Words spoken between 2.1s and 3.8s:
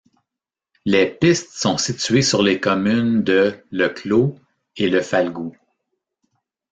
sur les communes de